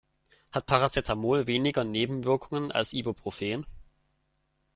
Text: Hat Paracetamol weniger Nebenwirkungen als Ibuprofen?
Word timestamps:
Hat 0.51 0.65
Paracetamol 0.65 1.45
weniger 1.45 1.83
Nebenwirkungen 1.83 2.71
als 2.71 2.93
Ibuprofen? 2.93 3.67